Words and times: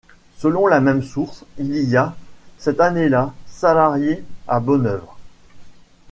Selon 0.39 0.65
la 0.65 0.79
même 0.81 1.03
source, 1.03 1.45
il 1.59 1.75
y 1.75 1.95
a, 1.95 2.15
cette 2.57 2.81
année-là, 2.81 3.35
salariés 3.45 4.23
à 4.47 4.59
Bonnœuvre. 4.59 5.15